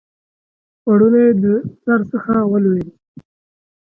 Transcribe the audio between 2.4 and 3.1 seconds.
ولوېدی